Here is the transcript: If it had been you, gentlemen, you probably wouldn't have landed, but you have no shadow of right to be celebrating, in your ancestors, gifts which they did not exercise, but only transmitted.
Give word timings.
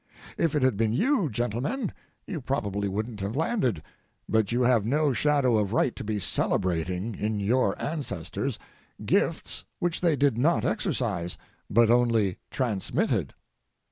If 0.35 0.55
it 0.55 0.63
had 0.63 0.77
been 0.77 0.93
you, 0.93 1.29
gentlemen, 1.29 1.93
you 2.25 2.41
probably 2.41 2.87
wouldn't 2.87 3.19
have 3.19 3.35
landed, 3.35 3.83
but 4.27 4.51
you 4.51 4.63
have 4.63 4.83
no 4.83 5.13
shadow 5.13 5.59
of 5.59 5.73
right 5.73 5.95
to 5.95 6.03
be 6.03 6.17
celebrating, 6.17 7.13
in 7.13 7.39
your 7.39 7.79
ancestors, 7.79 8.57
gifts 9.05 9.63
which 9.77 10.01
they 10.01 10.15
did 10.15 10.39
not 10.39 10.65
exercise, 10.65 11.37
but 11.69 11.91
only 11.91 12.39
transmitted. 12.49 13.35